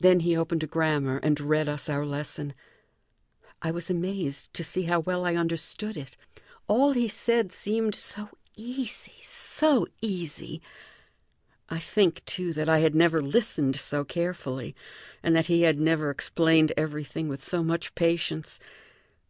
[0.00, 2.54] Then he opened a grammar and read us our lesson.
[3.60, 6.16] I was amazed to see how well I understood it.
[6.68, 10.62] All he said seemed so easy, so easy!
[11.68, 14.74] I think, too, that I had never listened so carefully,
[15.22, 18.58] and that he had never explained everything with so much patience.